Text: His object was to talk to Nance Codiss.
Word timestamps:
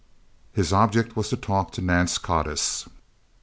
His 0.51 0.73
object 0.73 1.15
was 1.15 1.29
to 1.29 1.37
talk 1.37 1.69
to 1.73 1.81
Nance 1.83 2.17
Codiss. 2.17 2.87